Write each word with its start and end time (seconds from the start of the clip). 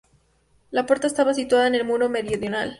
La 0.71 0.87
puerta 0.87 1.05
estaba 1.05 1.35
situada 1.35 1.67
en 1.67 1.75
el 1.75 1.83
muro 1.85 2.09
meridional. 2.09 2.69